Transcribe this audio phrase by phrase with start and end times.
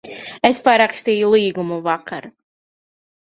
[0.47, 2.29] Es parakstīju līgumu vakar.